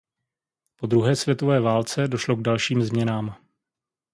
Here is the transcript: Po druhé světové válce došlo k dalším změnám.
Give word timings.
Po 0.75 0.87
druhé 0.87 1.15
světové 1.15 1.59
válce 1.59 2.07
došlo 2.07 2.35
k 2.35 2.41
dalším 2.41 2.81
změnám. 2.83 3.37